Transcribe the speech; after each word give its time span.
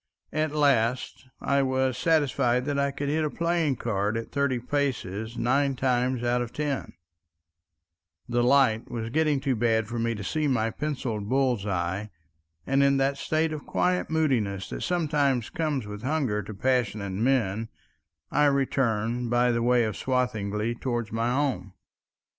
At 0.33 0.51
last 0.51 1.27
I 1.41 1.61
was 1.61 1.95
satisfied 1.95 2.65
that 2.65 2.79
I 2.79 2.89
could 2.89 3.07
hit 3.07 3.23
a 3.23 3.29
playing 3.29 3.75
card 3.75 4.17
at 4.17 4.31
thirty 4.31 4.57
paces 4.57 5.37
nine 5.37 5.75
times 5.75 6.23
out 6.23 6.41
of 6.41 6.51
ten; 6.51 6.93
the 8.27 8.41
light 8.41 8.89
was 8.89 9.11
getting 9.11 9.39
too 9.39 9.55
bad 9.55 9.87
for 9.87 9.99
me 9.99 10.15
to 10.15 10.23
see 10.23 10.47
my 10.47 10.71
penciled 10.71 11.29
bull's 11.29 11.67
eye, 11.67 12.09
and 12.65 12.81
in 12.81 12.97
that 12.97 13.17
state 13.17 13.53
of 13.53 13.67
quiet 13.67 14.09
moodiness 14.09 14.69
that 14.71 14.81
sometimes 14.81 15.51
comes 15.51 15.85
with 15.85 16.01
hunger 16.01 16.41
to 16.41 16.53
passionate 16.55 17.11
men, 17.11 17.69
I 18.31 18.45
returned 18.45 19.29
by 19.29 19.51
the 19.51 19.61
way 19.61 19.83
of 19.83 19.95
Swathinglea 19.95 20.73
towards 20.81 21.11
my 21.11 21.29
home. 21.29 21.73